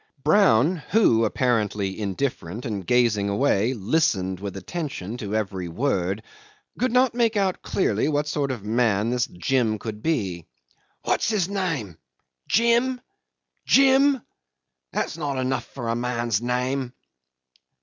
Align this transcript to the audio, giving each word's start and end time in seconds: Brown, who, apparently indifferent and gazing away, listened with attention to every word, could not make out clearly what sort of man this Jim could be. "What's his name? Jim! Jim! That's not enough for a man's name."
Brown, 0.23 0.77
who, 0.89 1.25
apparently 1.25 2.01
indifferent 2.01 2.65
and 2.65 2.87
gazing 2.87 3.29
away, 3.29 3.75
listened 3.75 4.39
with 4.39 4.57
attention 4.57 5.15
to 5.17 5.35
every 5.35 5.67
word, 5.67 6.23
could 6.79 6.91
not 6.91 7.13
make 7.13 7.37
out 7.37 7.61
clearly 7.61 8.07
what 8.09 8.27
sort 8.27 8.49
of 8.49 8.63
man 8.63 9.11
this 9.11 9.27
Jim 9.27 9.77
could 9.77 10.01
be. 10.01 10.47
"What's 11.03 11.29
his 11.29 11.47
name? 11.47 11.99
Jim! 12.47 12.99
Jim! 13.67 14.23
That's 14.91 15.17
not 15.19 15.37
enough 15.37 15.65
for 15.65 15.87
a 15.87 15.95
man's 15.95 16.41
name." 16.41 16.93